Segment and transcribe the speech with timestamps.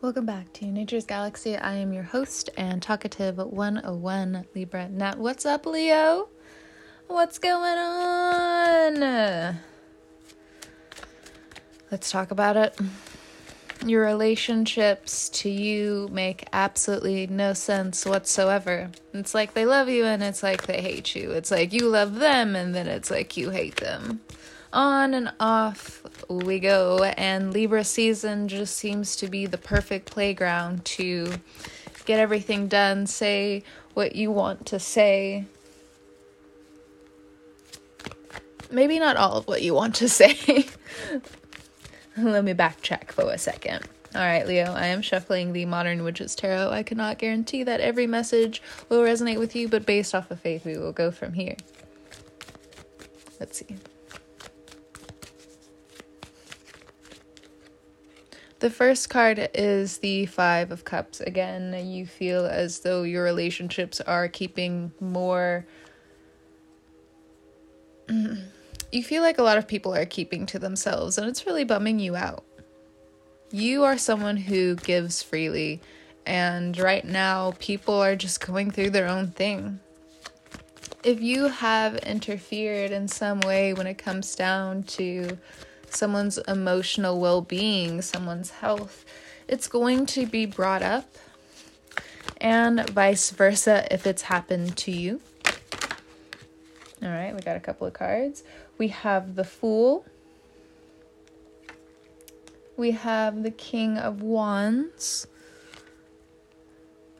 [0.00, 1.56] Welcome back to Nature's Galaxy.
[1.56, 5.18] I am your host and talkative 101 Libra Nat.
[5.18, 6.28] What's up, Leo?
[7.08, 9.00] What's going on?
[11.90, 12.78] Let's talk about it.
[13.84, 18.92] Your relationships to you make absolutely no sense whatsoever.
[19.12, 21.32] It's like they love you and it's like they hate you.
[21.32, 24.20] It's like you love them and then it's like you hate them
[24.72, 30.84] on and off we go, and Libra season just seems to be the perfect playground
[30.84, 31.32] to
[32.04, 33.62] get everything done, say
[33.94, 35.44] what you want to say.
[38.70, 40.66] Maybe not all of what you want to say.
[42.16, 43.86] Let me backtrack for a second.
[44.14, 46.70] All right, Leo, I am shuffling the Modern Witches Tarot.
[46.70, 50.64] I cannot guarantee that every message will resonate with you, but based off of faith,
[50.64, 51.56] we will go from here.
[53.38, 53.76] Let's see.
[58.60, 61.20] The first card is the Five of Cups.
[61.20, 65.64] Again, you feel as though your relationships are keeping more.
[68.08, 72.00] you feel like a lot of people are keeping to themselves, and it's really bumming
[72.00, 72.44] you out.
[73.52, 75.80] You are someone who gives freely,
[76.26, 79.78] and right now, people are just going through their own thing.
[81.04, 85.38] If you have interfered in some way when it comes down to
[85.94, 89.04] someone's emotional well being, someone's health,
[89.46, 91.16] it's going to be brought up,
[92.38, 95.20] and vice versa if it's happened to you.
[97.02, 98.42] All right, we got a couple of cards.
[98.76, 100.04] We have the Fool,
[102.76, 105.26] we have the King of Wands,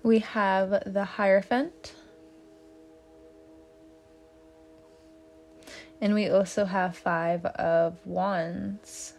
[0.03, 1.95] we have the Hierophant.
[6.01, 9.15] And we also have five of wands.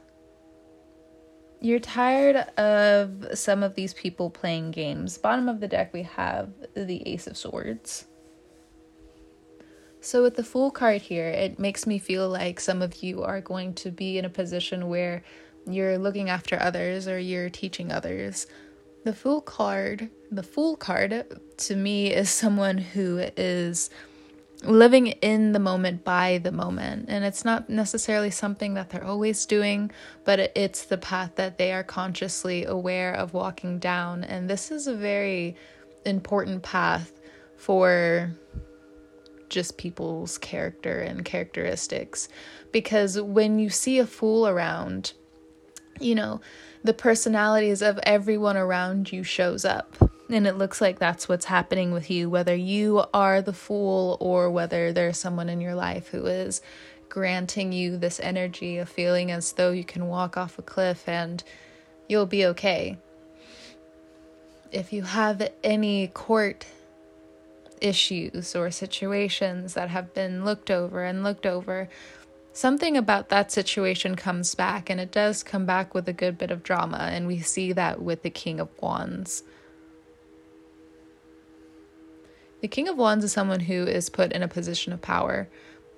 [1.62, 5.18] You're tired of some of these people playing games.
[5.18, 8.06] Bottom of the deck, we have the Ace of Swords.
[10.02, 13.42] So, with the Fool card here, it makes me feel like some of you are
[13.42, 15.24] going to be in a position where
[15.68, 18.48] you're looking after others or you're teaching others.
[19.04, 23.90] The Fool card, the Fool card to me is someone who is
[24.64, 27.06] living in the moment by the moment.
[27.08, 29.92] And it's not necessarily something that they're always doing,
[30.26, 34.24] but it's the path that they are consciously aware of walking down.
[34.24, 35.56] And this is a very
[36.06, 37.12] important path
[37.58, 38.32] for
[39.50, 42.30] just people's character and characteristics.
[42.72, 45.14] Because when you see a fool around,
[46.00, 46.42] you know,
[46.84, 49.96] the personalities of everyone around you shows up
[50.30, 54.50] and it looks like that's what's happening with you, whether you are the fool or
[54.50, 56.62] whether there's someone in your life who is
[57.10, 61.44] granting you this energy of feeling as though you can walk off a cliff and
[62.08, 62.98] you'll be okay.
[64.72, 66.68] If you have any court
[67.82, 71.90] issues or situations that have been looked over and looked over,
[72.54, 76.52] something about that situation comes back, and it does come back with a good bit
[76.52, 77.10] of drama.
[77.12, 79.44] And we see that with the King of Wands.
[82.62, 85.48] The King of Wands is someone who is put in a position of power,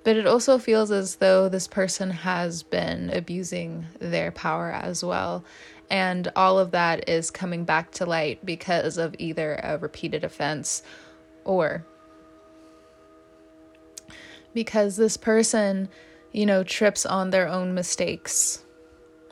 [0.04, 5.44] but it also feels as though this person has been abusing their power as well.
[5.90, 10.82] And all of that is coming back to light because of either a repeated offense
[11.44, 11.84] or
[14.54, 15.88] because this person,
[16.30, 18.64] you know, trips on their own mistakes.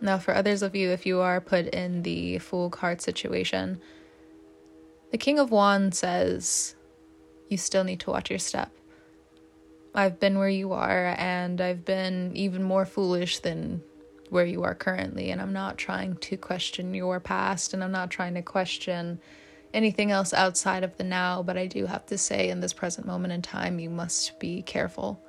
[0.00, 3.80] Now, for others of you, if you are put in the Fool card situation,
[5.12, 6.74] the King of Wands says,
[7.50, 8.70] you still need to watch your step.
[9.94, 13.82] I've been where you are, and I've been even more foolish than
[14.30, 15.32] where you are currently.
[15.32, 19.20] And I'm not trying to question your past, and I'm not trying to question
[19.74, 21.42] anything else outside of the now.
[21.42, 24.62] But I do have to say, in this present moment in time, you must be
[24.62, 25.20] careful.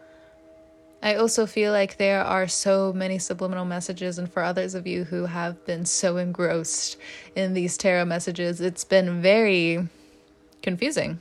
[1.02, 5.06] I also feel like there are so many subliminal messages, and for others of you
[5.06, 6.98] who have been so engrossed
[7.36, 9.90] in these tarot messages, it's been very
[10.62, 11.20] confusing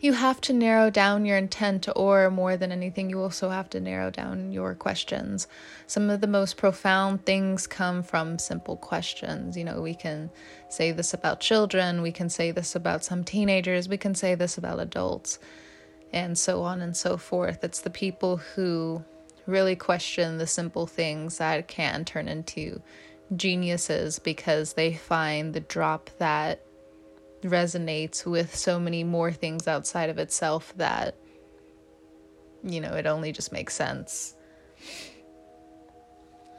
[0.00, 3.80] you have to narrow down your intent, or more than anything, you also have to
[3.80, 5.48] narrow down your questions.
[5.86, 9.56] Some of the most profound things come from simple questions.
[9.56, 10.30] You know, we can
[10.68, 14.58] say this about children, we can say this about some teenagers, we can say this
[14.58, 15.38] about adults,
[16.12, 17.64] and so on and so forth.
[17.64, 19.02] It's the people who
[19.46, 22.82] really question the simple things that can turn into
[23.34, 26.60] geniuses because they find the drop that
[27.46, 31.16] resonates with so many more things outside of itself that
[32.64, 34.34] you know it only just makes sense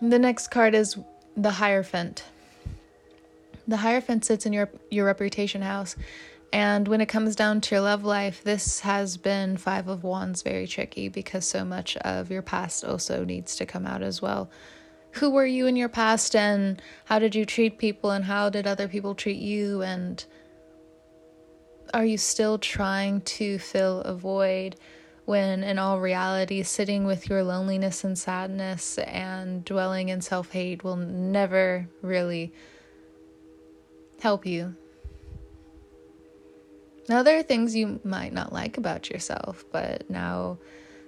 [0.01, 0.97] the next card is
[1.35, 2.23] the hierophant
[3.67, 5.95] The Hierophant sits in your your reputation house.
[6.53, 10.41] And when it comes down to your love life, this has been Five of Wands
[10.41, 14.49] very tricky because so much of your past also needs to come out as well.
[15.19, 18.65] Who were you in your past and how did you treat people and how did
[18.65, 20.23] other people treat you and
[21.93, 24.75] are you still trying to fill a void
[25.25, 30.95] when in all reality sitting with your loneliness and sadness and dwelling in self-hate will
[30.95, 32.53] never really
[34.19, 34.75] help you
[37.09, 40.57] now, there are things you might not like about yourself, but now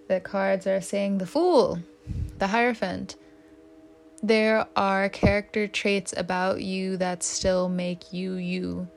[0.07, 1.79] the cards are saying the Fool,
[2.37, 3.17] the Hierophant.
[4.23, 8.87] There are character traits about you that still make you you.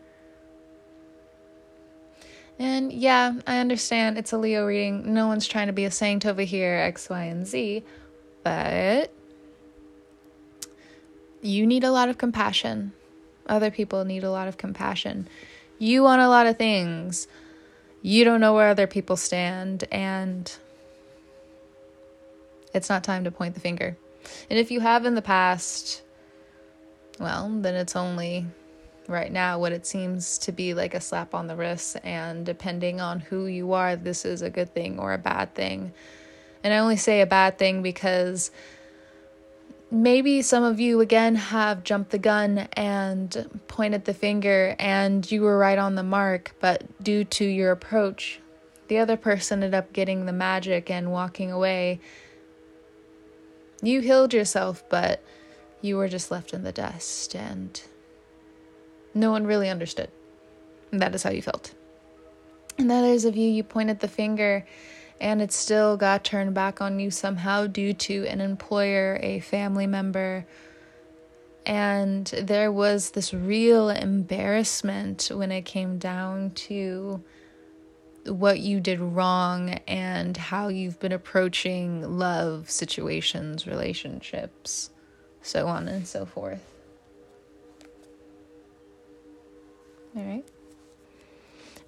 [2.63, 5.13] And yeah, I understand it's a Leo reading.
[5.13, 7.83] No one's trying to be a saint over here, X, Y, and Z.
[8.45, 9.13] But
[11.41, 12.93] you need a lot of compassion.
[13.49, 15.27] Other people need a lot of compassion.
[15.81, 17.27] You want a lot of things.
[18.01, 20.57] You don't know where other people stand, and
[22.73, 23.97] it's not time to point the finger.
[24.49, 26.03] And if you have in the past,
[27.19, 28.47] well, then it's only
[29.09, 31.97] right now what it seems to be like a slap on the wrist.
[32.03, 35.93] And depending on who you are, this is a good thing or a bad thing.
[36.65, 38.51] And I only say a bad thing because
[39.91, 45.43] maybe some of you again have jumped the gun and pointed the finger and you
[45.43, 48.41] were right on the mark, but due to your approach,
[48.89, 52.01] the other person ended up getting the magic and walking away.
[53.83, 55.23] You healed yourself, but
[55.81, 57.83] you were just left in the dust and
[59.15, 60.11] no one really understood.
[60.91, 61.75] And that is how you felt.
[62.79, 64.67] And that is of you, you pointed the finger
[65.21, 69.87] and it still got turned back on you somehow due to an employer, a family
[69.87, 70.45] member.
[71.65, 77.23] And there was this real embarrassment when it came down to
[78.27, 84.91] what you did wrong and how you've been approaching love situations, relationships,
[85.41, 86.72] so on and so forth.
[90.17, 90.45] All right.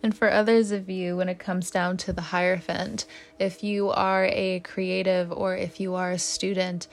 [0.03, 3.07] And for others of you, when it comes down to the Hierophant,
[3.39, 6.89] if you are a creative or if you are a student,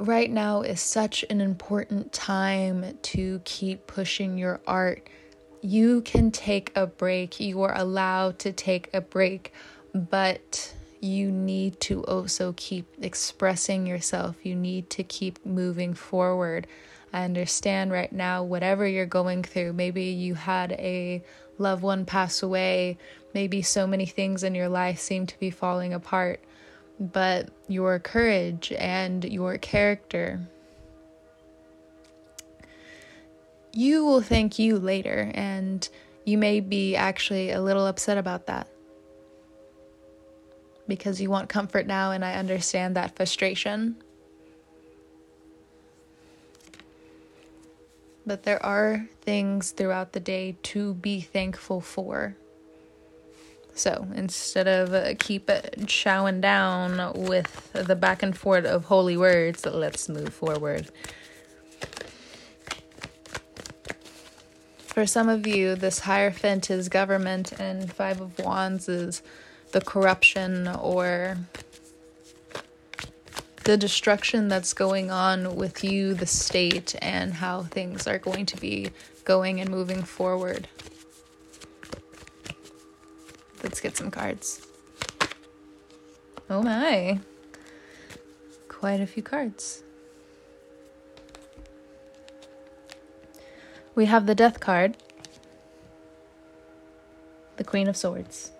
[0.00, 5.08] right now is such an important time to keep pushing your art.
[5.60, 9.52] You can take a break, you are allowed to take a break,
[9.94, 14.36] but you need to also keep expressing yourself.
[14.42, 16.66] You need to keep moving forward.
[17.12, 21.22] I understand right now, whatever you're going through, maybe you had a
[21.56, 22.98] loved one pass away,
[23.34, 26.40] maybe so many things in your life seem to be falling apart,
[27.00, 30.40] but your courage and your character,
[33.72, 35.88] you will thank you later, and
[36.24, 38.68] you may be actually a little upset about that.
[40.86, 43.96] Because you want comfort now, and I understand that frustration.
[48.28, 52.36] But there are things throughout the day to be thankful for.
[53.74, 59.64] So instead of uh, keep chowing down with the back and forth of holy words,
[59.64, 60.90] let's move forward.
[64.78, 69.22] For some of you, this Hierophant is government, and Five of Wands is
[69.70, 71.36] the corruption or
[73.68, 78.56] the destruction that's going on with you, the state, and how things are going to
[78.56, 78.88] be
[79.26, 80.66] going and moving forward.
[83.62, 84.66] Let's get some cards.
[86.48, 87.18] Oh my.
[88.68, 89.82] Quite a few cards.
[93.94, 94.96] We have the Death card,
[97.58, 98.50] the Queen of Swords,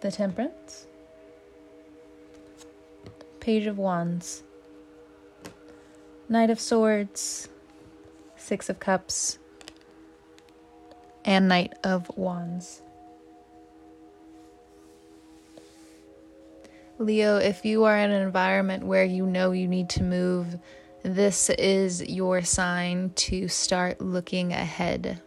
[0.00, 0.86] the Temperance,
[3.44, 4.42] Page of Wands,
[6.30, 7.50] Knight of Swords,
[8.36, 9.38] Six of Cups,
[11.26, 12.80] and Knight of Wands.
[16.98, 20.56] Leo, if you are in an environment where you know you need to move,
[21.02, 25.20] this is your sign to start looking ahead.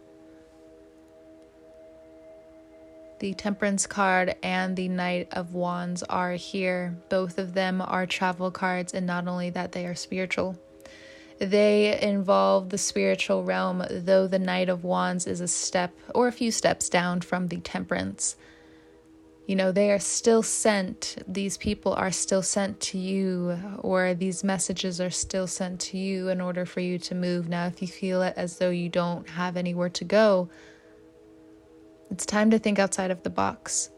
[3.20, 6.96] The Temperance card and the Knight of Wands are here.
[7.08, 10.56] Both of them are travel cards, and not only that, they are spiritual.
[11.40, 16.32] They involve the spiritual realm, though the Knight of Wands is a step or a
[16.32, 18.36] few steps down from the Temperance.
[19.48, 24.44] you know, they are still sent, these people are still sent to you, or these
[24.44, 27.48] messages are still sent to you in order for you to move.
[27.48, 30.50] Now, if you feel it as though you don't have anywhere to go,
[32.10, 33.90] it's time to think outside of the box.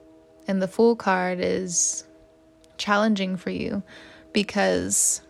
[0.49, 2.05] And the Fool card is
[2.76, 3.83] challenging for you
[4.33, 5.21] because,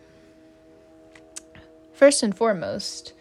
[1.93, 3.13] first and foremost,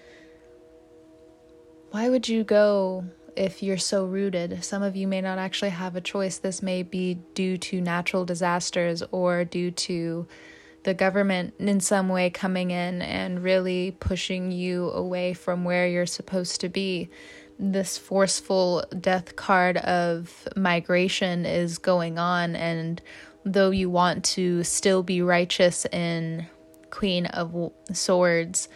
[1.91, 3.05] why would you go
[3.37, 4.63] if you're so rooted.
[4.63, 6.39] Some of you may not actually have a choice.
[6.39, 10.27] This may be due to natural disasters or due to
[10.83, 16.07] the government in some way coming in and really pushing you away from where you're
[16.07, 17.09] supposed to be.
[17.63, 23.03] This forceful death card of migration is going on, and
[23.45, 26.47] though you want to still be righteous in
[26.89, 28.71] Queen of Swords,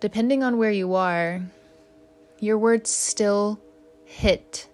[0.00, 1.42] depending on where you are,
[2.40, 3.60] your words still
[4.06, 4.68] hit.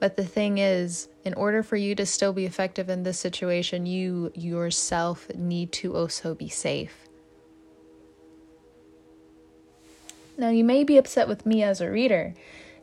[0.00, 3.84] But the thing is, in order for you to still be effective in this situation,
[3.84, 7.08] you yourself need to also be safe.
[10.42, 12.34] Now, you may be upset with me as a reader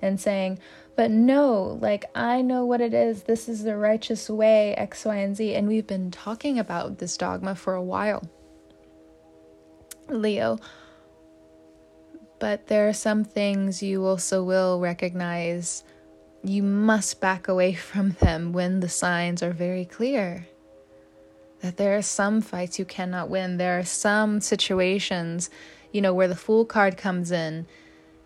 [0.01, 0.59] and saying,
[0.95, 3.23] but no, like I know what it is.
[3.23, 5.55] This is the righteous way, X, Y, and Z.
[5.55, 8.23] And we've been talking about this dogma for a while.
[10.07, 10.57] Leo,
[12.39, 15.83] but there are some things you also will recognize
[16.41, 20.47] you must back away from them when the signs are very clear.
[21.61, 23.57] That there are some fights you cannot win.
[23.57, 25.49] There are some situations,
[25.91, 27.65] you know, where the fool card comes in.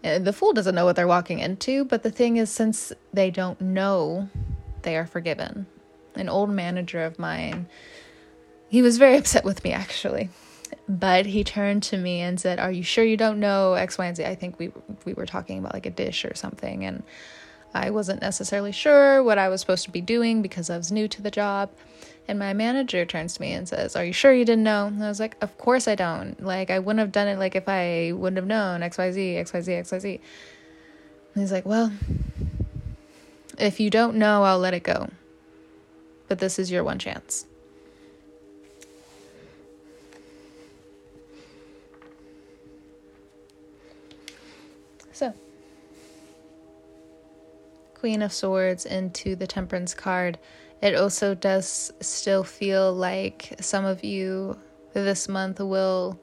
[0.03, 3.31] Uh, the fool doesn't know what they're walking into, but the thing is, since they
[3.31, 4.29] don't know,
[4.81, 5.65] they are forgiven.
[6.15, 7.67] An old manager of mine,
[8.69, 10.29] he was very upset with me actually
[10.87, 14.05] but he turned to me and said, "Are you sure you don't know X, Y,
[14.05, 14.71] and Z?" I think we
[15.05, 17.03] we were talking about like a dish or something, and
[17.73, 21.07] I wasn't necessarily sure what I was supposed to be doing because I was new
[21.07, 21.71] to the job.
[22.27, 25.03] And my manager turns to me and says, "Are you sure you didn't know?" And
[25.03, 26.41] I was like, "Of course I don't.
[26.41, 29.37] Like I wouldn't have done it like if I wouldn't have known X, Y, Z,
[29.37, 30.19] X, Y, Z, X, Y, Z."
[31.35, 31.91] And he's like, "Well,
[33.59, 35.09] if you don't know, I'll let it go.
[36.29, 37.45] But this is your one chance."
[45.11, 45.33] So,
[47.93, 50.39] Queen of Swords into the Temperance card.
[50.83, 54.59] It also does still feel like some of you
[54.93, 56.19] this month will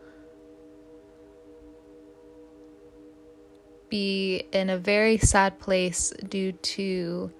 [3.89, 7.33] be in a very sad place due to,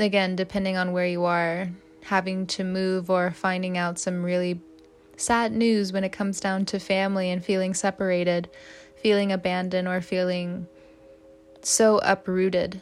[0.00, 1.70] again, depending on where you are,
[2.02, 4.60] having to move or finding out some really
[5.16, 8.50] sad news when it comes down to family and feeling separated,
[8.96, 10.66] feeling abandoned, or feeling
[11.62, 12.80] so uprooted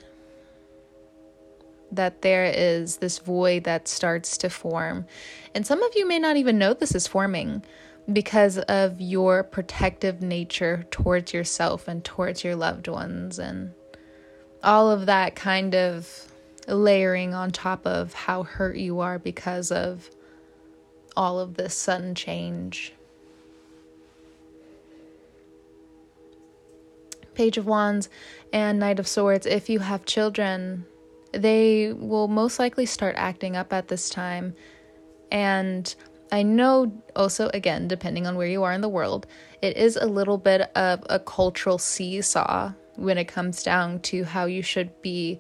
[1.97, 5.07] that there is this void that starts to form.
[5.55, 7.65] And some of you may not even know this is forming
[8.13, 13.73] because of your protective nature towards yourself and towards your loved ones, and
[14.63, 16.31] all of that kind of
[16.69, 20.11] layering on top of how hurt you are because of
[21.17, 22.93] all of this sudden change.
[27.35, 28.09] Page of Wands
[28.53, 30.87] and Knight of Swords, if you have children,
[31.37, 34.55] they will most likely start acting up at this time.
[35.31, 35.95] And
[36.33, 39.27] I know also, again, depending on where you are in the world,
[39.63, 44.47] it is a little bit of a cultural seesaw when it comes down to how
[44.47, 45.39] you should be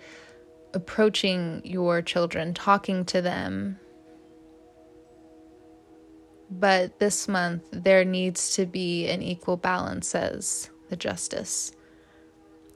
[0.73, 3.79] approaching your children, talking to them.
[6.51, 11.74] But this month, there needs to be an equal balance, says the justice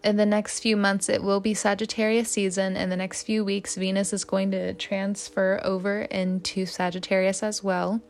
[0.04, 2.76] in the next few months, it will be Sagittarius season.
[2.76, 8.00] In the next few weeks, Venus is going to transfer over into Sagittarius as well.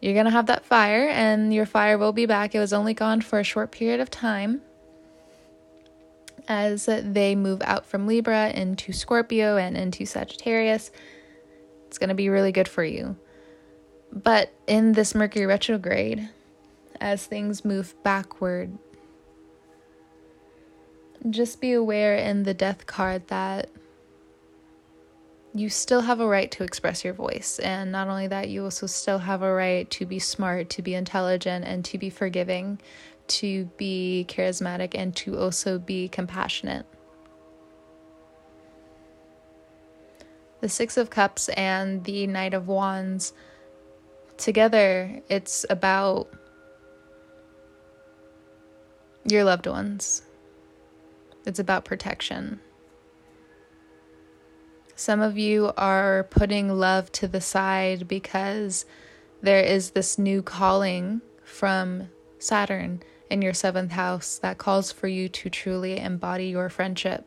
[0.00, 2.54] You're going to have that fire, and your fire will be back.
[2.54, 4.62] It was only gone for a short period of time
[6.48, 10.90] as they move out from Libra into Scorpio and into Sagittarius.
[11.86, 13.16] It's going to be really good for you.
[14.12, 16.28] But in this Mercury retrograde,
[17.00, 18.78] as things move backward
[21.28, 23.68] just be aware in the death card that
[25.52, 27.58] you still have a right to express your voice.
[27.58, 30.94] And not only that, you also still have a right to be smart, to be
[30.94, 32.80] intelligent, and to be forgiving,
[33.28, 36.86] to be charismatic, and to also be compassionate.
[40.60, 43.32] The Six of Cups and the Knight of Wands
[44.36, 46.28] together, it's about
[49.24, 50.22] your loved ones
[51.46, 52.60] it's about protection.
[54.94, 58.84] Some of you are putting love to the side because
[59.40, 65.28] there is this new calling from Saturn in your seventh house that calls for you
[65.28, 67.24] to truly embody your friendship.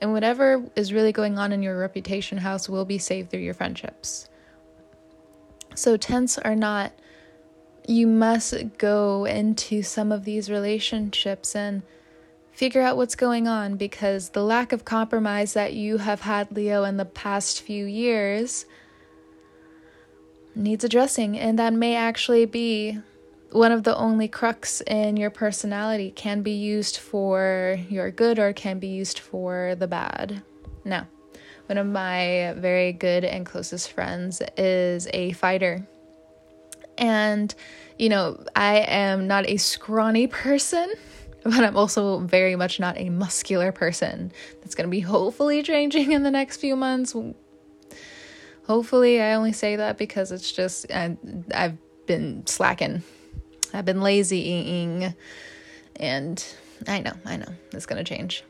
[0.00, 3.54] And whatever is really going on in your reputation house will be saved through your
[3.54, 4.28] friendships.
[5.74, 6.92] So, tense are not,
[7.86, 11.82] you must go into some of these relationships and
[12.62, 16.84] figure out what's going on because the lack of compromise that you have had, Leo,
[16.84, 18.66] in the past few years
[20.54, 21.36] needs addressing.
[21.36, 22.96] And that may actually be
[23.50, 28.52] one of the only crux in your personality, can be used for your good or
[28.52, 30.40] can be used for the bad.
[30.84, 31.08] Now,
[31.66, 35.84] one of my very good and closest friends is a fighter.
[36.96, 37.52] And,
[37.98, 40.92] you know, I am not a scrawny person,
[41.44, 44.32] but I'm also very much not a muscular person.
[44.60, 47.16] That's going to be hopefully changing in the next few months.
[48.66, 51.16] Hopefully, I only say that because it's just, I,
[51.52, 53.02] I've been slacking.
[53.74, 55.14] I've been lazying.
[55.96, 56.44] And
[56.86, 58.44] I know, I know, it's going to change.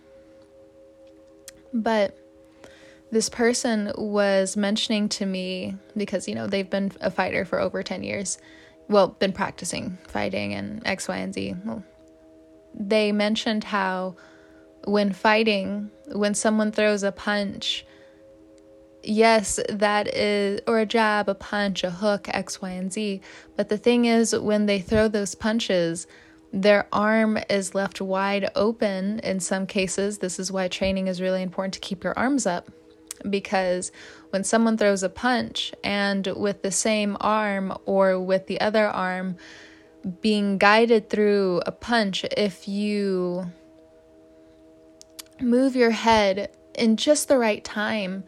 [1.72, 2.18] But
[3.10, 7.82] this person was mentioning to me because you know they've been a fighter for over
[7.82, 8.38] 10 years
[8.88, 11.84] well been practicing fighting and x y and z well,
[12.74, 14.16] they mentioned how
[14.84, 17.86] when fighting when someone throws a punch
[19.04, 23.20] yes that is or a jab a punch a hook x y and z.
[23.56, 26.06] But the thing is when they throw those punches
[26.52, 30.18] their arm is left wide open in some cases.
[30.18, 32.70] This is why training is really important to keep your arms up
[33.28, 33.90] because
[34.30, 39.36] when someone throws a punch and with the same arm or with the other arm
[40.20, 43.50] being guided through a punch, if you
[45.40, 48.24] move your head in just the right time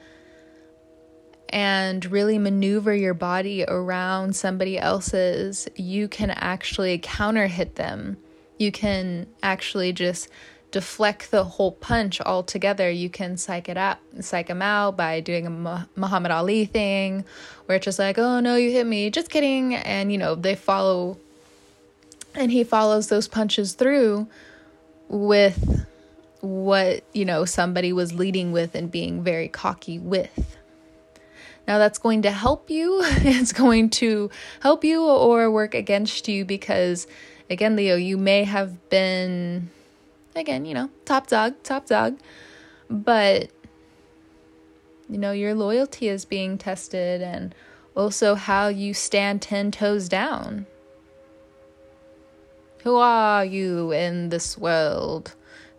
[1.49, 8.16] and really maneuver your body around somebody else's, you can actually counter hit them.
[8.59, 10.28] You can actually just
[10.75, 12.90] deflect the whole punch altogether.
[12.90, 17.25] You can psych it out, psych them out by doing a Muhammad Ali thing,
[17.66, 20.57] where it's just like, "Oh no, you hit me," just kidding, and you know they
[20.57, 21.16] follow,
[22.35, 24.29] and he follows those punches through
[25.09, 25.87] with
[26.40, 30.59] what you know somebody was leading with and being very cocky with.
[31.66, 33.01] Now, that's going to help you.
[33.05, 37.07] It's going to help you or work against you because,
[37.49, 39.70] again, Leo, you may have been
[40.37, 42.18] again, you know, top dog, top dog.
[42.90, 43.51] But,
[45.09, 47.55] you know, your loyalty is being tested and
[47.97, 50.66] also how you stand 10 toes down.
[52.85, 55.35] Who are you in this world?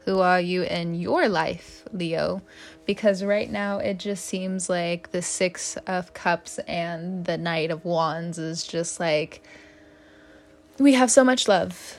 [0.06, 2.41] Who are you in your life, Leo?
[2.86, 7.86] Because right now it just seems like the Six of Cups and the Knight of
[7.86, 9.41] Wands is just like
[10.78, 11.98] we have so much love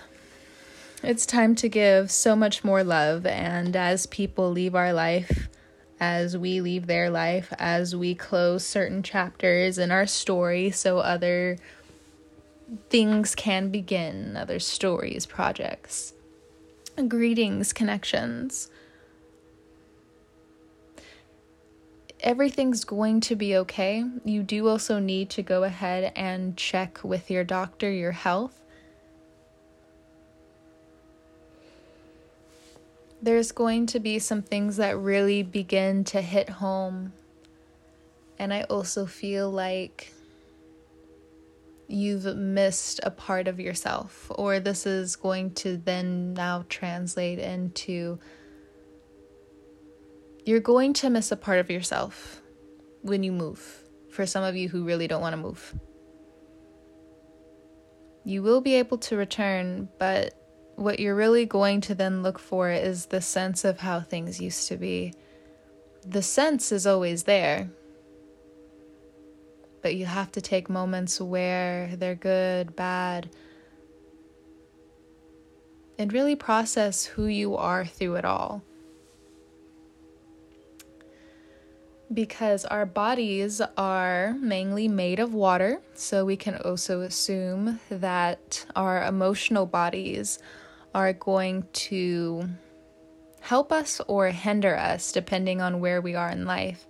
[1.02, 3.26] it's time to give so much more love.
[3.26, 5.48] And as people leave our life,
[6.00, 11.58] as we leave their life, as we close certain chapters in our story, so other
[12.90, 16.12] things can begin, other stories, projects,
[17.08, 18.70] greetings, connections.
[22.20, 24.04] Everything's going to be okay.
[24.24, 28.62] You do also need to go ahead and check with your doctor your health
[33.22, 37.12] there's going to be some things that really begin to hit home.
[38.38, 40.12] And I also feel like
[41.88, 48.18] you've missed a part of yourself, or this is going to then now translate into
[50.44, 52.40] you're going to miss a part of yourself
[53.02, 53.82] when you move.
[54.10, 55.74] For some of you who really don't want to move,
[58.24, 60.34] you will be able to return, but
[60.76, 64.68] what you're really going to then look for is the sense of how things used
[64.68, 65.12] to be.
[66.06, 67.68] The sense is always there,
[69.86, 73.30] but you have to take moments where they're good, bad,
[75.96, 78.64] and really process who you are through it all.
[82.12, 89.04] because our bodies are mainly made of water, so we can also assume that our
[89.04, 90.40] emotional bodies
[90.96, 92.48] are going to
[93.40, 96.88] help us or hinder us depending on where we are in life.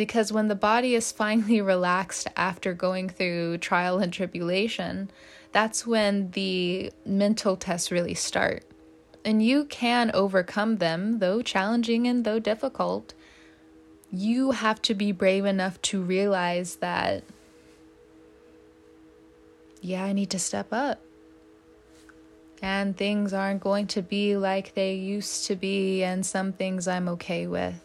[0.00, 5.10] Because when the body is finally relaxed after going through trial and tribulation,
[5.52, 8.64] that's when the mental tests really start.
[9.26, 13.12] And you can overcome them, though challenging and though difficult.
[14.10, 17.22] you have to be brave enough to realize that,
[19.82, 20.98] yeah, I need to step up.
[22.62, 27.06] And things aren't going to be like they used to be, and some things I'm
[27.10, 27.84] okay with.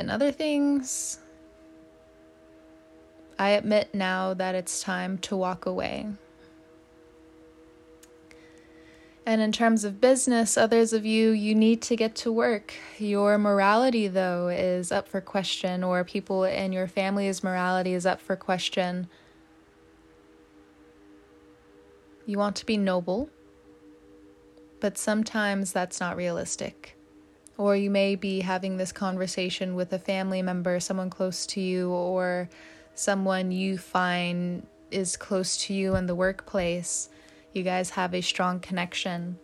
[0.00, 1.18] And other things,
[3.38, 6.06] I admit now that it's time to walk away.
[9.26, 12.72] And in terms of business, others of you, you need to get to work.
[12.98, 18.22] Your morality, though, is up for question, or people in your family's morality is up
[18.22, 19.06] for question.
[22.24, 23.28] You want to be noble,
[24.80, 26.96] but sometimes that's not realistic.
[27.60, 31.90] Or you may be having this conversation with a family member, someone close to you,
[31.90, 32.48] or
[32.94, 37.10] someone you find is close to you in the workplace
[37.52, 39.38] you guys have a strong connection.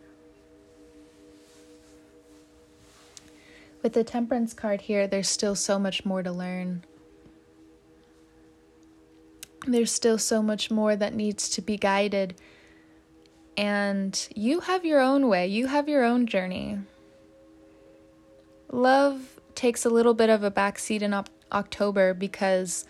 [3.83, 6.85] With the temperance card here, there's still so much more to learn.
[9.67, 12.35] There's still so much more that needs to be guided.
[13.57, 16.79] And you have your own way, you have your own journey.
[18.71, 22.85] Love takes a little bit of a backseat in op- October because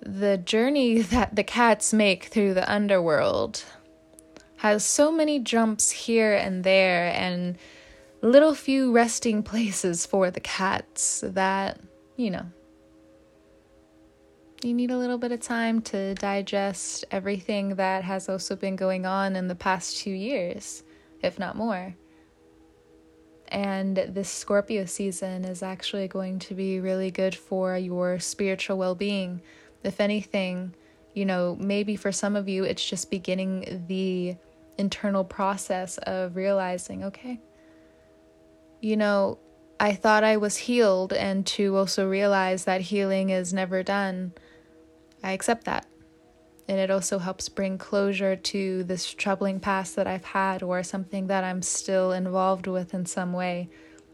[0.00, 3.64] the journey that the cats make through the underworld
[4.58, 7.56] has so many jumps here and there and
[8.22, 11.80] little few resting places for the cats that,
[12.16, 12.46] you know,
[14.64, 19.06] you need a little bit of time to digest everything that has also been going
[19.06, 20.82] on in the past two years,
[21.22, 21.94] if not more.
[23.48, 28.94] And this Scorpio season is actually going to be really good for your spiritual well
[28.94, 29.40] being.
[29.82, 30.74] If anything,
[31.14, 34.36] you know, maybe for some of you, it's just beginning the
[34.76, 37.40] internal process of realizing, okay,
[38.80, 39.38] you know,
[39.80, 44.32] I thought I was healed, and to also realize that healing is never done.
[45.22, 45.86] I accept that.
[46.68, 51.26] And it also helps bring closure to this troubling past that I've had or something
[51.28, 53.70] that I'm still involved with in some way.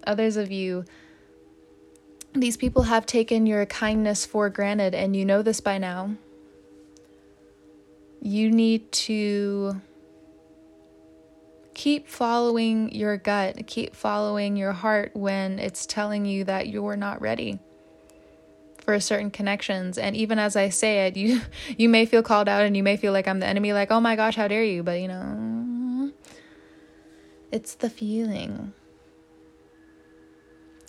[0.06, 0.84] Others of you,
[2.32, 6.14] these people have taken your kindness for granted, and you know this by now.
[8.22, 9.80] You need to
[11.74, 17.20] keep following your gut, keep following your heart when it's telling you that you're not
[17.20, 17.58] ready
[18.84, 19.98] for certain connections.
[19.98, 21.40] And even as i say it you
[21.76, 24.00] you may feel called out and you may feel like i'm the enemy like oh
[24.00, 24.82] my gosh how dare you?
[24.82, 26.12] But you know
[27.50, 28.72] it's the feeling.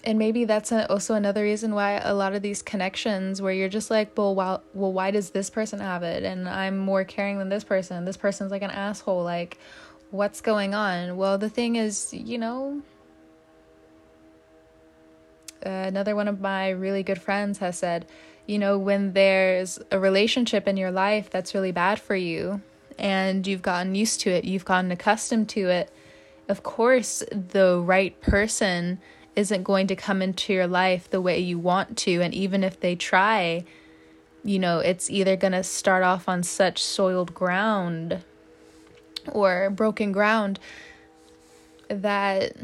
[0.03, 3.89] And maybe that's also another reason why a lot of these connections where you're just
[3.89, 6.23] like well well, well why does this person have it?
[6.23, 8.05] And i'm more caring than this person.
[8.05, 9.23] This person's like an asshole.
[9.23, 9.57] Like
[10.11, 11.17] what's going on?
[11.17, 12.81] Well, the thing is, you know,
[15.65, 18.05] uh, another one of my really good friends has said,
[18.45, 22.61] you know, when there's a relationship in your life that's really bad for you
[22.99, 25.91] and you've gotten used to it, you've gotten accustomed to it,
[26.47, 28.99] of course, the right person
[29.35, 32.21] isn't going to come into your life the way you want to.
[32.21, 33.65] And even if they try,
[34.43, 38.23] you know, it's either going to start off on such soiled ground
[39.31, 40.59] or broken ground
[41.89, 42.55] that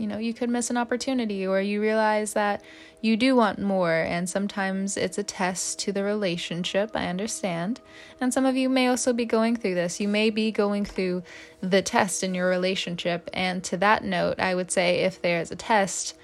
[0.00, 2.62] you know you could miss an opportunity or you realize that
[3.02, 3.92] you do want more.
[3.94, 7.80] And sometimes it's a test to the relationship i understand.
[8.20, 10.00] And some of you may also be going through this.
[10.00, 11.22] You may be going through
[11.60, 13.30] the test in your relationship.
[13.32, 16.16] And to that note i would say if there's a test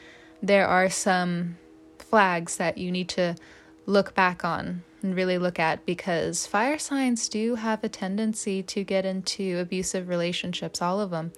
[0.43, 1.57] there are some
[1.99, 3.37] flags that you need to
[3.87, 8.85] look back on and really look at because fire signs do have a tendency to
[8.85, 11.33] get into abusive relationships, all of them.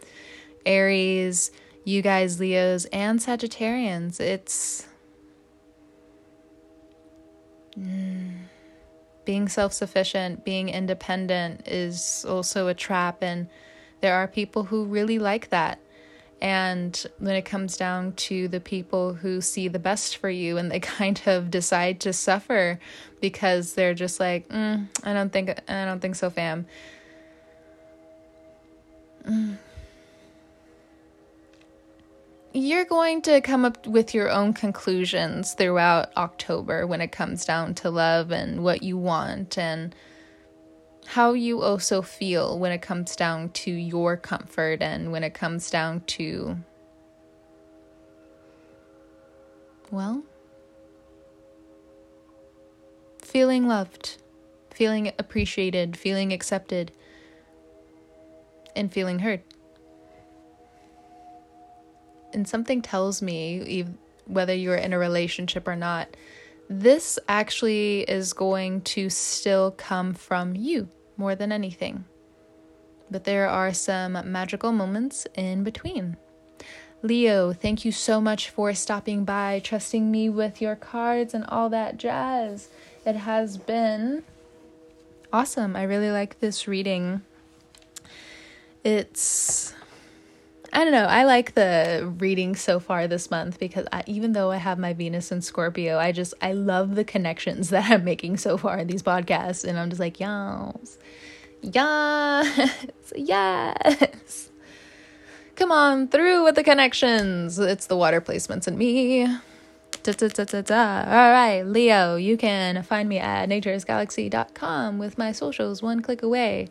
[0.64, 1.50] Aries,
[1.88, 4.20] you guys, Leos, and Sagittarians.
[4.20, 4.86] It's
[7.78, 8.36] mm,
[9.24, 13.48] being self sufficient, being independent is also a trap, and
[14.02, 15.80] there are people who really like that.
[16.40, 20.70] And when it comes down to the people who see the best for you and
[20.70, 22.78] they kind of decide to suffer
[23.20, 26.66] because they're just like, mm, I don't think I don't think so, fam.
[29.26, 29.56] Mm.
[32.60, 37.72] You're going to come up with your own conclusions throughout October when it comes down
[37.76, 39.94] to love and what you want and
[41.06, 45.70] how you also feel when it comes down to your comfort and when it comes
[45.70, 46.56] down to,
[49.92, 50.24] well,
[53.22, 54.16] feeling loved,
[54.72, 56.90] feeling appreciated, feeling accepted,
[58.74, 59.42] and feeling heard.
[62.38, 63.84] And something tells me,
[64.24, 66.16] whether you're in a relationship or not,
[66.70, 72.04] this actually is going to still come from you more than anything.
[73.10, 76.16] But there are some magical moments in between.
[77.02, 81.68] Leo, thank you so much for stopping by, trusting me with your cards and all
[81.70, 82.68] that jazz.
[83.04, 84.22] It has been
[85.32, 85.74] awesome.
[85.74, 87.22] I really like this reading.
[88.84, 89.74] It's
[90.72, 91.06] I don't know.
[91.06, 94.92] I like the reading so far this month because I, even though I have my
[94.92, 98.86] Venus and Scorpio, I just I love the connections that I'm making so far in
[98.86, 100.98] these podcasts, and I'm just like, yes,
[101.62, 104.50] yes, yes.
[105.56, 107.58] Come on through with the connections.
[107.58, 109.26] It's the water placements and me.
[110.04, 111.00] Da, da, da.
[111.00, 116.68] All right, Leo, you can find me at naturesgalaxy.com with my socials one click away.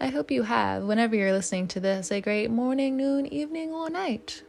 [0.00, 3.88] I hope you have, whenever you're listening to this, a great morning, noon, evening, or
[3.88, 4.42] night.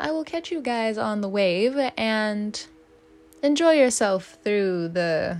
[0.00, 2.66] I will catch you guys on the wave and
[3.42, 5.38] enjoy yourself through the,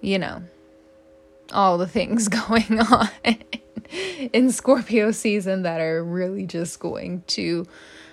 [0.00, 0.42] you know,
[1.52, 3.08] all the things going on
[4.32, 7.66] in Scorpio season that are really just going to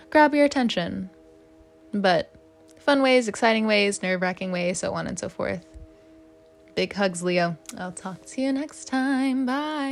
[0.09, 1.09] grab your attention.
[1.93, 2.35] But
[2.79, 5.65] fun ways, exciting ways, nerve wracking ways, so on and so forth.
[6.75, 7.57] Big hugs, Leo.
[7.77, 9.45] I'll talk to you next time.
[9.45, 9.91] Bye.